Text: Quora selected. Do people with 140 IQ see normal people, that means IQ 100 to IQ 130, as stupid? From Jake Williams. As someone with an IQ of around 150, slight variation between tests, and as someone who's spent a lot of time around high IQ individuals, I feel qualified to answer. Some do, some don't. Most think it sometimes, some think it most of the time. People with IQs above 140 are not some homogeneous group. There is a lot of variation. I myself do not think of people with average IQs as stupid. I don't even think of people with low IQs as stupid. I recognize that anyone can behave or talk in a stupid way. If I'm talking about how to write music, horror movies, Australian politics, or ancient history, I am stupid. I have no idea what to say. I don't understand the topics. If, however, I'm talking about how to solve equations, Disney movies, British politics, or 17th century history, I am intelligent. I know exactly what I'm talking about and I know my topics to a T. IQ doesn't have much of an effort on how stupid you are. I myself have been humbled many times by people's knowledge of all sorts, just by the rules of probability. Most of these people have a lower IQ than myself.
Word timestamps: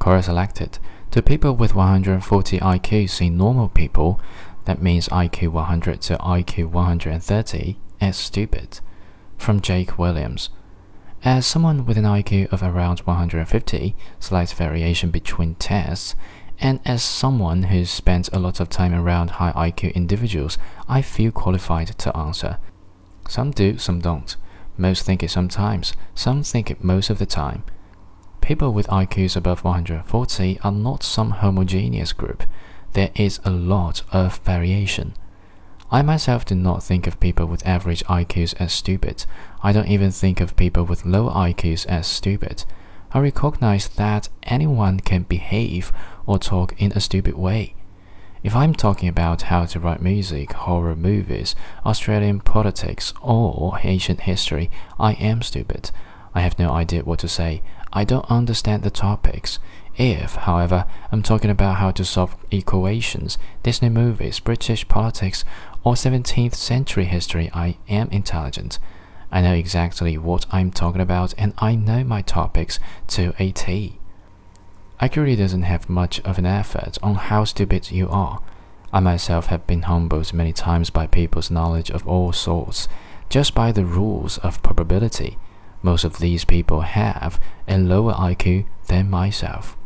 Quora 0.00 0.24
selected. 0.24 0.78
Do 1.10 1.20
people 1.20 1.54
with 1.54 1.74
140 1.74 2.58
IQ 2.58 3.10
see 3.10 3.28
normal 3.28 3.68
people, 3.68 4.18
that 4.64 4.80
means 4.80 5.08
IQ 5.08 5.48
100 5.48 6.00
to 6.02 6.16
IQ 6.16 6.70
130, 6.70 7.76
as 8.00 8.16
stupid? 8.16 8.80
From 9.36 9.60
Jake 9.60 9.98
Williams. 9.98 10.48
As 11.22 11.46
someone 11.46 11.84
with 11.84 11.98
an 11.98 12.04
IQ 12.04 12.50
of 12.50 12.62
around 12.62 13.00
150, 13.00 13.94
slight 14.18 14.50
variation 14.50 15.10
between 15.10 15.54
tests, 15.56 16.14
and 16.58 16.80
as 16.86 17.02
someone 17.02 17.64
who's 17.64 17.90
spent 17.90 18.30
a 18.32 18.38
lot 18.38 18.58
of 18.58 18.70
time 18.70 18.94
around 18.94 19.32
high 19.32 19.70
IQ 19.70 19.94
individuals, 19.94 20.56
I 20.88 21.02
feel 21.02 21.30
qualified 21.30 21.88
to 21.88 22.16
answer. 22.16 22.56
Some 23.28 23.50
do, 23.50 23.76
some 23.76 24.00
don't. 24.00 24.34
Most 24.78 25.04
think 25.04 25.22
it 25.22 25.30
sometimes, 25.30 25.92
some 26.14 26.42
think 26.42 26.70
it 26.70 26.82
most 26.82 27.10
of 27.10 27.18
the 27.18 27.26
time. 27.26 27.64
People 28.50 28.72
with 28.72 28.88
IQs 28.88 29.36
above 29.36 29.62
140 29.62 30.58
are 30.64 30.72
not 30.72 31.04
some 31.04 31.30
homogeneous 31.30 32.12
group. 32.12 32.42
There 32.94 33.10
is 33.14 33.38
a 33.44 33.50
lot 33.50 34.02
of 34.10 34.38
variation. 34.38 35.14
I 35.88 36.02
myself 36.02 36.44
do 36.44 36.56
not 36.56 36.82
think 36.82 37.06
of 37.06 37.20
people 37.20 37.46
with 37.46 37.64
average 37.64 38.02
IQs 38.06 38.54
as 38.58 38.72
stupid. 38.72 39.24
I 39.62 39.70
don't 39.70 39.86
even 39.86 40.10
think 40.10 40.40
of 40.40 40.56
people 40.56 40.82
with 40.82 41.06
low 41.06 41.30
IQs 41.30 41.86
as 41.86 42.08
stupid. 42.08 42.64
I 43.12 43.20
recognize 43.20 43.88
that 43.90 44.28
anyone 44.42 44.98
can 44.98 45.22
behave 45.22 45.92
or 46.26 46.40
talk 46.40 46.74
in 46.76 46.90
a 46.90 46.98
stupid 46.98 47.34
way. 47.34 47.76
If 48.42 48.56
I'm 48.56 48.74
talking 48.74 49.08
about 49.08 49.42
how 49.42 49.64
to 49.66 49.78
write 49.78 50.02
music, 50.02 50.54
horror 50.54 50.96
movies, 50.96 51.54
Australian 51.86 52.40
politics, 52.40 53.14
or 53.22 53.78
ancient 53.84 54.22
history, 54.22 54.72
I 54.98 55.12
am 55.12 55.40
stupid. 55.40 55.92
I 56.34 56.40
have 56.40 56.58
no 56.58 56.70
idea 56.70 57.02
what 57.02 57.18
to 57.20 57.28
say. 57.28 57.62
I 57.92 58.04
don't 58.04 58.30
understand 58.30 58.82
the 58.82 58.90
topics. 58.90 59.58
If, 59.96 60.36
however, 60.36 60.86
I'm 61.10 61.22
talking 61.22 61.50
about 61.50 61.76
how 61.76 61.90
to 61.90 62.04
solve 62.04 62.36
equations, 62.50 63.36
Disney 63.62 63.88
movies, 63.88 64.38
British 64.40 64.86
politics, 64.88 65.44
or 65.82 65.94
17th 65.94 66.54
century 66.54 67.04
history, 67.04 67.50
I 67.52 67.78
am 67.88 68.08
intelligent. 68.10 68.78
I 69.32 69.40
know 69.40 69.54
exactly 69.54 70.16
what 70.18 70.46
I'm 70.50 70.70
talking 70.70 71.00
about 71.00 71.34
and 71.38 71.54
I 71.58 71.74
know 71.74 72.02
my 72.04 72.22
topics 72.22 72.78
to 73.08 73.32
a 73.38 73.52
T. 73.52 73.98
IQ 75.00 75.38
doesn't 75.38 75.62
have 75.62 75.88
much 75.88 76.20
of 76.20 76.38
an 76.38 76.46
effort 76.46 76.98
on 77.02 77.14
how 77.14 77.44
stupid 77.44 77.90
you 77.90 78.08
are. 78.10 78.40
I 78.92 79.00
myself 79.00 79.46
have 79.46 79.66
been 79.66 79.82
humbled 79.82 80.32
many 80.32 80.52
times 80.52 80.90
by 80.90 81.06
people's 81.06 81.50
knowledge 81.50 81.90
of 81.90 82.06
all 82.06 82.32
sorts, 82.32 82.88
just 83.28 83.54
by 83.54 83.72
the 83.72 83.84
rules 83.84 84.38
of 84.38 84.62
probability. 84.62 85.38
Most 85.82 86.04
of 86.04 86.18
these 86.18 86.44
people 86.44 86.82
have 86.82 87.40
a 87.66 87.78
lower 87.78 88.12
IQ 88.12 88.66
than 88.86 89.08
myself. 89.08 89.76